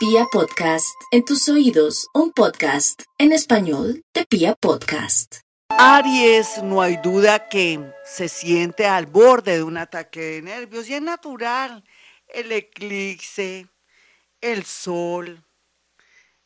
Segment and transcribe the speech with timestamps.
[0.00, 5.40] Pia Podcast, en tus oídos, un podcast en español de Pia Podcast.
[5.68, 10.94] Aries, no hay duda que se siente al borde de un ataque de nervios y
[10.94, 11.84] es natural.
[12.28, 13.66] El eclipse,
[14.40, 15.44] el sol,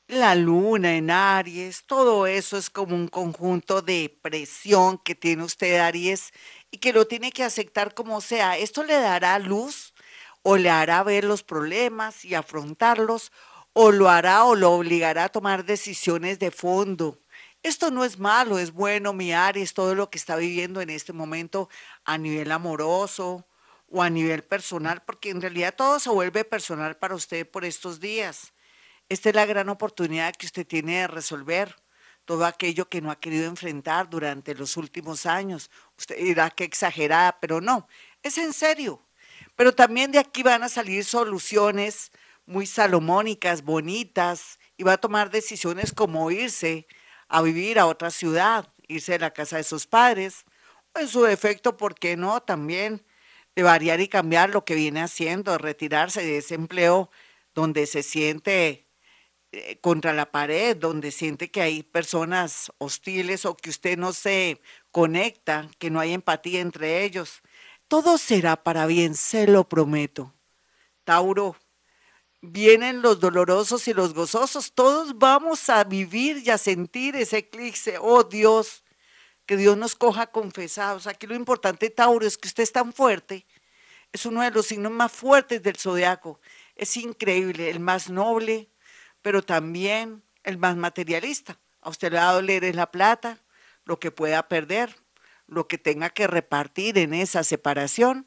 [0.09, 5.79] la luna en Aries, todo eso es como un conjunto de presión que tiene usted,
[5.79, 6.33] Aries,
[6.73, 8.59] y que lo tiene que aceptar como sea.
[8.59, 9.94] Esto le dará luz
[10.45, 13.33] o le hará ver los problemas y afrontarlos,
[13.73, 17.19] o lo hará o lo obligará a tomar decisiones de fondo.
[17.63, 21.15] Esto no es malo, es bueno, mi Aries, todo lo que está viviendo en este
[21.15, 21.71] momento
[22.05, 23.47] a nivel amoroso
[23.89, 27.99] o a nivel personal, porque en realidad todo se vuelve personal para usted por estos
[27.99, 28.53] días.
[29.09, 31.75] Esta es la gran oportunidad que usted tiene de resolver
[32.27, 35.71] todo aquello que no ha querido enfrentar durante los últimos años.
[35.99, 37.89] Usted dirá que exagerada, pero no,
[38.23, 39.01] es en serio.
[39.57, 42.11] Pero también de aquí van a salir soluciones
[42.47, 46.87] muy salomónicas, bonitas, y va a tomar decisiones como irse
[47.29, 50.45] a vivir a otra ciudad, irse de la casa de sus padres,
[50.95, 52.43] o en su defecto, ¿por qué no?
[52.43, 53.05] También
[53.55, 57.11] de variar y cambiar lo que viene haciendo, retirarse de ese empleo
[57.55, 58.89] donde se siente
[59.53, 64.61] eh, contra la pared, donde siente que hay personas hostiles o que usted no se
[64.91, 67.43] conecta, que no hay empatía entre ellos.
[67.95, 70.35] Todo será para bien, se lo prometo.
[71.05, 71.55] Tauro,
[72.43, 74.73] vienen los dolorosos y los gozosos.
[74.73, 77.99] Todos vamos a vivir y a sentir ese eclipse.
[78.01, 78.83] Oh Dios,
[79.47, 81.07] que Dios nos coja confesados.
[81.07, 83.47] Aquí lo importante, Tauro, es que usted es tan fuerte.
[84.13, 86.41] Es uno de los signos más fuertes del zodiaco.
[86.75, 88.71] Es increíble, el más noble,
[89.23, 91.61] pero también el más materialista.
[91.81, 93.39] A usted le va a doler es la plata,
[93.85, 94.97] lo que pueda perder,
[95.47, 98.27] lo que tenga que repartir en esa separación.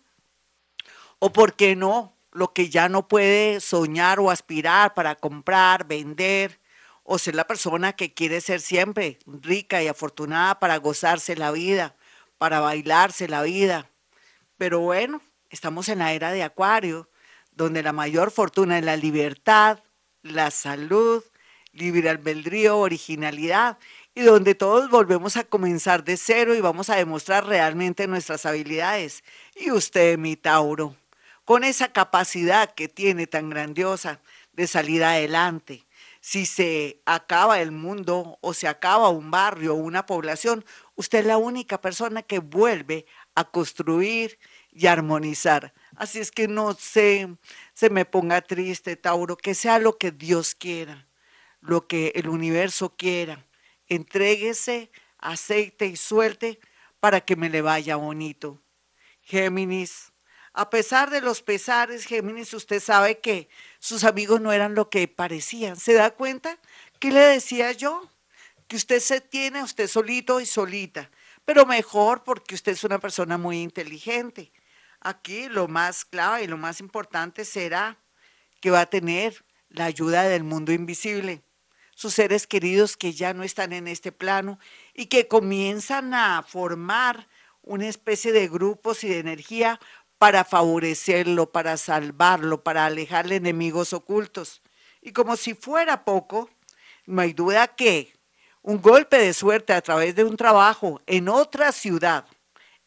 [1.20, 6.60] O por qué no, lo que ya no puede soñar o aspirar para comprar, vender,
[7.04, 11.96] o ser la persona que quiere ser siempre rica y afortunada para gozarse la vida,
[12.38, 13.90] para bailarse la vida.
[14.58, 17.10] Pero bueno, estamos en la era de Acuario,
[17.52, 19.80] donde la mayor fortuna es la libertad,
[20.22, 21.24] la salud,
[21.72, 23.78] libre albedrío, originalidad
[24.18, 29.24] y donde todos volvemos a comenzar de cero y vamos a demostrar realmente nuestras habilidades.
[29.56, 30.96] Y usted, mi Tauro,
[31.46, 34.20] con esa capacidad que tiene tan grandiosa
[34.54, 35.86] de salir adelante.
[36.20, 41.26] Si se acaba el mundo o se acaba un barrio o una población, usted es
[41.28, 44.40] la única persona que vuelve a construir
[44.72, 45.76] y armonizar.
[45.96, 47.28] Así es que no se,
[47.76, 51.06] se me ponga triste, Tauro, que sea lo que Dios quiera,
[51.62, 53.46] lo que el universo quiera
[53.90, 56.60] entréguese, aceite y suelte
[57.00, 58.62] para que me le vaya bonito.
[59.22, 60.12] Géminis,
[60.54, 63.50] a pesar de los pesares, Géminis, usted sabe que
[63.80, 65.76] sus amigos no eran lo que parecían.
[65.76, 66.58] ¿Se da cuenta?
[67.00, 68.10] ¿Qué le decía yo?
[68.68, 71.12] Que usted se tiene usted solito y solita,
[71.46, 74.52] pero mejor porque usted es una persona muy inteligente.
[75.00, 77.98] Aquí lo más clave y lo más importante será
[78.60, 81.44] que va a tener la ayuda del mundo invisible
[81.98, 84.60] sus seres queridos que ya no están en este plano
[84.94, 87.28] y que comienzan a formar
[87.64, 89.80] una especie de grupos y de energía
[90.20, 94.62] para favorecerlo, para salvarlo, para alejarle enemigos ocultos.
[95.02, 96.52] Y como si fuera poco,
[97.08, 98.14] no hay duda que
[98.62, 102.28] un golpe de suerte a través de un trabajo en otra ciudad,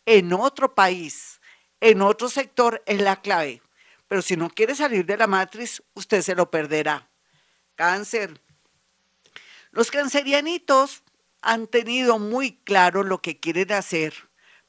[0.06, 1.40] en otro país,
[1.80, 3.60] en otro sector es la clave.
[4.06, 7.08] Pero si no quiere salir de la matriz, usted se lo perderá.
[7.74, 8.40] Cáncer,
[9.72, 11.02] los cancerianitos
[11.42, 14.14] han tenido muy claro lo que quieren hacer,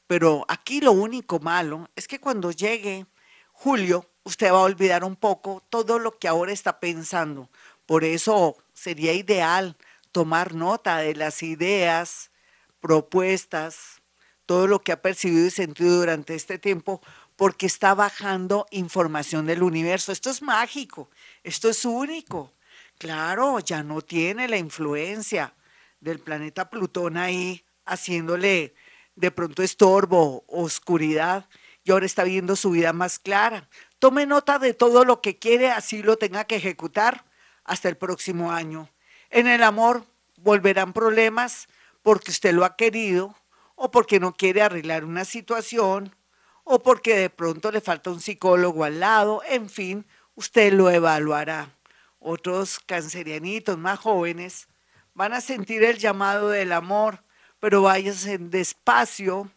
[0.07, 3.05] pero aquí lo único malo es que cuando llegue
[3.51, 7.49] julio, usted va a olvidar un poco todo lo que ahora está pensando.
[7.85, 9.75] Por eso sería ideal
[10.11, 12.31] tomar nota de las ideas,
[12.79, 14.01] propuestas,
[14.45, 17.01] todo lo que ha percibido y sentido durante este tiempo,
[17.35, 20.11] porque está bajando información del universo.
[20.11, 21.09] Esto es mágico,
[21.43, 22.53] esto es único.
[23.01, 25.55] Claro, ya no tiene la influencia
[26.01, 28.75] del planeta Plutón ahí haciéndole
[29.15, 31.49] de pronto estorbo, oscuridad,
[31.83, 33.67] y ahora está viendo su vida más clara.
[33.97, 37.25] Tome nota de todo lo que quiere, así lo tenga que ejecutar
[37.63, 38.87] hasta el próximo año.
[39.31, 40.05] En el amor
[40.37, 41.69] volverán problemas
[42.03, 43.35] porque usted lo ha querido,
[43.73, 46.15] o porque no quiere arreglar una situación,
[46.63, 50.05] o porque de pronto le falta un psicólogo al lado, en fin,
[50.35, 51.80] usted lo evaluará
[52.21, 54.69] otros cancerianitos más jóvenes
[55.13, 57.23] van a sentir el llamado del amor,
[57.59, 59.51] pero váyanse despacio,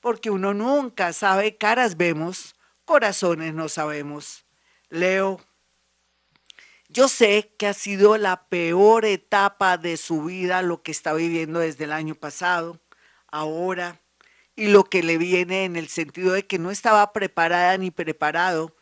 [0.00, 4.44] porque uno nunca sabe, caras vemos, corazones no sabemos.
[4.88, 5.40] Leo,
[6.88, 11.60] Yo sé que ha sido la peor etapa de su vida lo que está viviendo
[11.60, 12.80] desde el año pasado,
[13.28, 14.00] ahora,
[14.56, 18.74] y lo que le viene en el sentido de que no estaba preparada ni preparado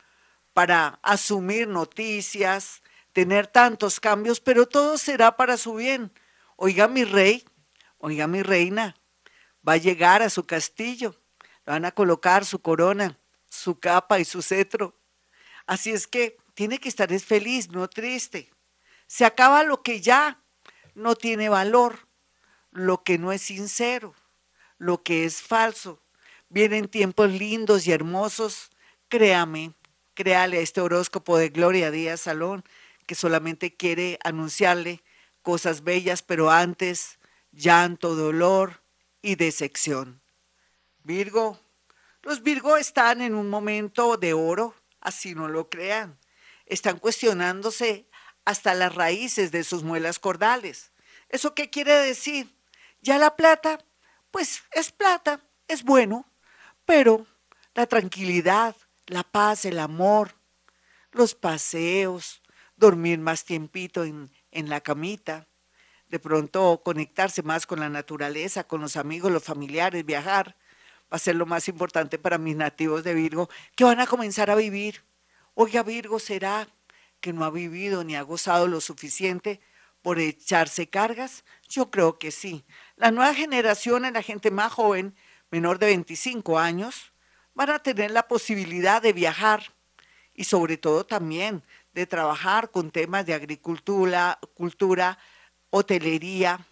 [0.54, 2.82] para asumir noticias,
[3.12, 6.12] tener tantos cambios, pero todo será para su bien.
[6.56, 7.44] Oiga mi rey,
[7.98, 8.96] oiga mi reina,
[9.66, 11.14] va a llegar a su castillo,
[11.66, 13.18] le van a colocar su corona,
[13.48, 14.98] su capa y su cetro.
[15.66, 18.50] Así es que tiene que estar feliz, no triste.
[19.06, 20.42] Se acaba lo que ya
[20.94, 22.08] no tiene valor,
[22.72, 24.14] lo que no es sincero,
[24.78, 26.02] lo que es falso.
[26.48, 28.70] Vienen tiempos lindos y hermosos.
[29.08, 29.74] Créame,
[30.14, 32.64] créale a este horóscopo de Gloria Díaz Salón,
[33.08, 35.02] que solamente quiere anunciarle
[35.42, 37.18] cosas bellas, pero antes
[37.50, 38.84] llanto, dolor
[39.22, 40.22] y decepción.
[41.02, 41.58] Virgo,
[42.22, 46.16] los Virgo están en un momento de oro, así no lo crean
[46.68, 48.08] están cuestionándose
[48.44, 50.92] hasta las raíces de sus muelas cordales.
[51.28, 52.54] ¿Eso qué quiere decir?
[53.00, 53.78] Ya la plata,
[54.30, 56.30] pues es plata, es bueno,
[56.84, 57.26] pero
[57.74, 58.76] la tranquilidad,
[59.06, 60.36] la paz, el amor,
[61.12, 62.42] los paseos,
[62.78, 65.46] dormir más tiempito en, en la camita,
[66.08, 70.56] de pronto conectarse más con la naturaleza, con los amigos, los familiares, viajar,
[71.12, 74.50] va a ser lo más importante para mis nativos de Virgo, que van a comenzar
[74.50, 75.02] a vivir
[75.60, 76.68] Oiga, Virgo, ¿será
[77.20, 79.60] que no ha vivido ni ha gozado lo suficiente
[80.02, 81.44] por echarse cargas?
[81.68, 82.64] Yo creo que sí.
[82.94, 85.16] La nueva generación, la gente más joven,
[85.50, 87.12] menor de 25 años,
[87.54, 89.74] van a tener la posibilidad de viajar
[90.38, 91.64] y sobre todo también
[91.94, 95.18] de trabajar con temas de agricultura, cultura,
[95.70, 96.64] hotelería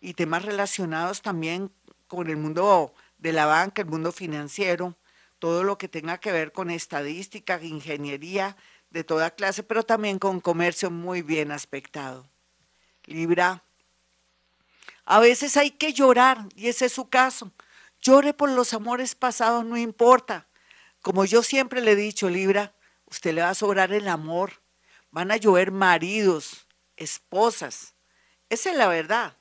[0.00, 1.70] y temas relacionados también
[2.08, 4.96] con el mundo de la banca, el mundo financiero,
[5.38, 8.56] todo lo que tenga que ver con estadística, ingeniería
[8.90, 12.28] de toda clase, pero también con comercio muy bien aspectado.
[13.04, 13.62] Libra,
[15.04, 17.52] a veces hay que llorar, y ese es su caso.
[18.02, 20.48] Llore por los amores pasados, no importa.
[21.02, 22.72] Como yo siempre le he dicho, Libra,
[23.06, 24.62] usted le va a sobrar el amor.
[25.10, 26.66] Van a llover maridos,
[26.96, 27.94] esposas.
[28.48, 29.36] Esa es la verdad.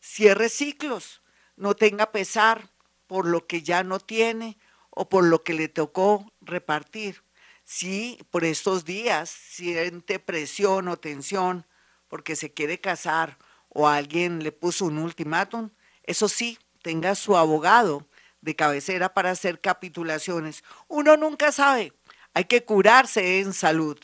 [0.00, 1.22] Cierre ciclos,
[1.56, 2.70] no tenga pesar
[3.06, 4.58] por lo que ya no tiene
[4.90, 7.22] o por lo que le tocó repartir.
[7.64, 11.66] Si por estos días siente presión o tensión
[12.08, 13.38] porque se quiere casar
[13.68, 15.70] o alguien le puso un ultimátum,
[16.04, 18.06] eso sí, tenga su abogado
[18.40, 20.64] de cabecera para hacer capitulaciones.
[20.86, 21.92] Uno nunca sabe,
[22.34, 23.98] hay que curarse en salud.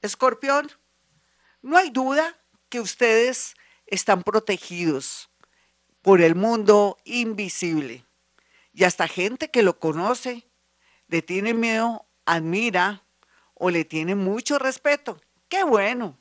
[0.00, 0.70] Escorpión,
[1.62, 3.54] no hay duda que ustedes
[3.86, 5.30] están protegidos
[6.02, 8.04] por el mundo invisible
[8.72, 10.46] y hasta gente que lo conoce
[11.08, 13.02] le tiene miedo, admira
[13.54, 15.20] o le tiene mucho respeto.
[15.48, 16.18] ¡Qué bueno!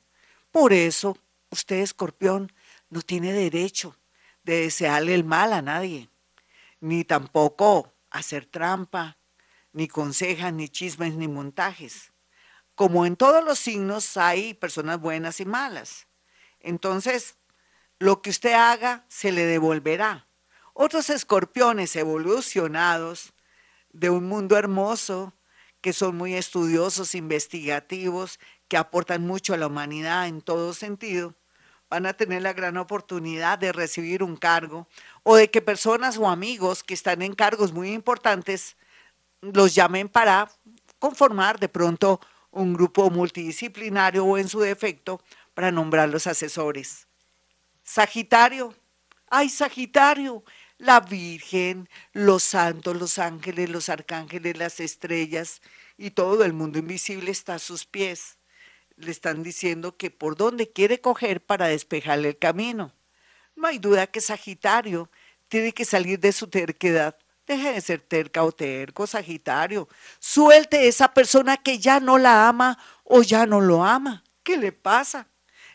[0.51, 1.17] Por eso,
[1.51, 2.51] usted, escorpión,
[2.89, 3.95] no tiene derecho
[4.43, 6.09] de desearle el mal a nadie,
[6.79, 9.16] ni tampoco hacer trampa,
[9.77, 12.11] ni consejas, ni chismes, ni montajes.
[12.73, 16.07] Como en todos los signos hay personas buenas y malas.
[16.59, 17.37] Entonces,
[17.99, 20.27] lo que usted haga se le devolverá.
[20.73, 23.35] Otros escorpiones evolucionados
[23.93, 25.35] de un mundo hermoso,
[25.79, 31.35] que son muy estudiosos, investigativos, que aportan mucho a la humanidad en todo sentido,
[31.87, 34.87] van a tener la gran oportunidad de recibir un cargo
[35.21, 38.75] o de que personas o amigos que están en cargos muy importantes
[39.41, 40.51] los llamen para
[40.99, 42.19] conformar de pronto
[42.51, 45.21] un grupo multidisciplinario o en su defecto
[45.53, 47.07] para nombrar los asesores.
[47.83, 48.73] Sagitario,
[49.29, 50.43] ay Sagitario,
[50.77, 55.61] la Virgen, los santos, los ángeles, los arcángeles, las estrellas
[55.97, 58.37] y todo el mundo invisible está a sus pies.
[58.95, 62.93] Le están diciendo que por dónde quiere coger para despejarle el camino.
[63.55, 65.09] No hay duda que Sagitario
[65.47, 67.17] tiene que salir de su terquedad.
[67.47, 69.87] Deje de ser terca o terco, Sagitario.
[70.19, 74.21] Suelte esa persona que ya no la ama o ya no lo ama.
[74.43, 75.27] ¿Qué le pasa?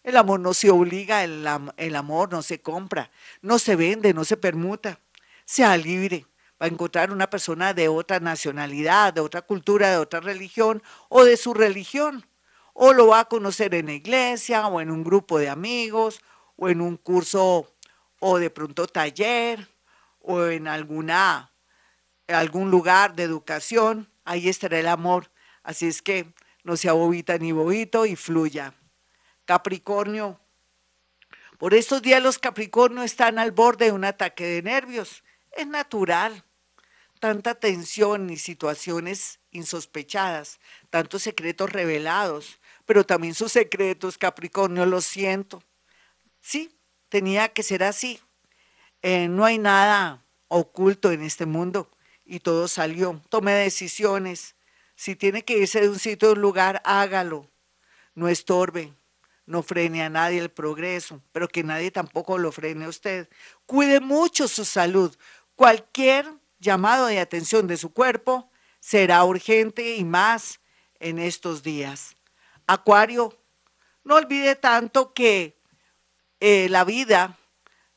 [0.03, 1.49] El amor no se obliga, el,
[1.79, 3.11] el amor no se compra,
[3.41, 5.01] no se vende, no se permuta.
[5.47, 6.27] Sea libre.
[6.61, 11.25] Va a encontrar una persona de otra nacionalidad, de otra cultura, de otra religión o
[11.25, 12.27] de su religión.
[12.75, 16.21] O lo va a conocer en la iglesia o en un grupo de amigos
[16.57, 17.73] o en un curso
[18.21, 19.67] o de pronto taller
[20.21, 21.52] o en alguna
[22.29, 25.31] algún lugar de educación, ahí estará el amor.
[25.63, 26.33] Así es que
[26.65, 28.75] no sea bobita ni bobito y fluya.
[29.45, 30.41] Capricornio.
[31.59, 35.23] Por estos días los Capricornio están al borde de un ataque de nervios.
[35.53, 36.45] Es natural.
[37.21, 40.59] Tanta tensión y situaciones insospechadas,
[40.91, 45.63] tantos secretos revelados, pero también sus secretos, Capricornio, lo siento.
[46.41, 46.77] Sí,
[47.09, 48.19] tenía que ser así.
[49.03, 51.92] Eh, no hay nada oculto en este mundo
[52.33, 53.21] y todo salió.
[53.29, 54.57] Tome decisiones.
[54.95, 57.47] Si tiene que irse de un sitio a un lugar, hágalo.
[58.15, 58.95] No estorbe,
[59.45, 63.29] no frene a nadie el progreso, pero que nadie tampoco lo frene a usted.
[63.67, 65.15] Cuide mucho su salud.
[65.57, 66.25] Cualquier
[66.59, 70.59] llamado de atención de su cuerpo será urgente y más
[71.01, 72.17] en estos días.
[72.67, 73.39] Acuario,
[74.05, 75.61] no olvide tanto que
[76.41, 77.37] eh, la vida,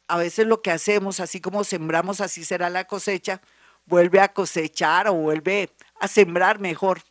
[0.10, 3.42] a veces lo que hacemos, así como sembramos, así será la cosecha,
[3.86, 7.02] vuelve a cosechar o vuelve a sembrar mejor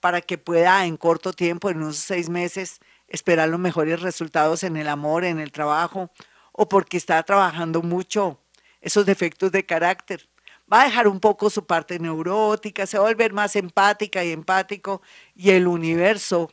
[0.00, 4.76] para que pueda en corto tiempo, en unos seis meses, esperar los mejores resultados en
[4.76, 6.10] el amor, en el trabajo,
[6.52, 8.38] o porque está trabajando mucho
[8.80, 10.28] esos defectos de carácter.
[10.70, 14.32] Va a dejar un poco su parte neurótica, se va a volver más empática y
[14.32, 15.02] empático,
[15.34, 16.50] y el universo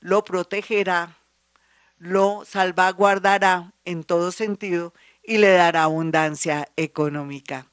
[0.00, 1.16] lo protegerá,
[1.98, 7.66] lo salvaguardará en todo sentido y le dará abundancia económica.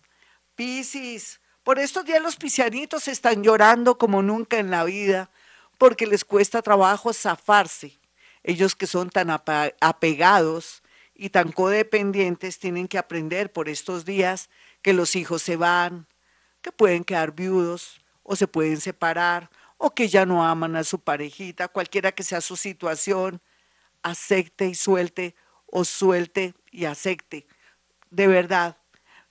[0.55, 5.29] Piscis, por estos días los piscianitos están llorando como nunca en la vida
[5.77, 7.97] porque les cuesta trabajo zafarse.
[8.43, 14.49] Ellos que son tan apegados y tan codependientes tienen que aprender por estos días
[14.81, 16.07] que los hijos se van,
[16.61, 20.99] que pueden quedar viudos o se pueden separar o que ya no aman a su
[20.99, 23.41] parejita, cualquiera que sea su situación,
[24.03, 25.35] acepte y suelte
[25.65, 27.47] o suelte y acepte.
[28.09, 28.77] De verdad,